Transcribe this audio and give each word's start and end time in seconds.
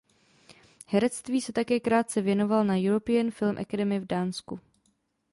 Herectví 0.87 1.41
se 1.41 1.53
také 1.53 1.79
krátce 1.79 2.21
věnoval 2.21 2.65
na 2.65 2.75
European 2.77 3.31
Film 3.31 3.57
Academy 3.57 3.99
v 3.99 4.05
Dánsku. 4.05 4.59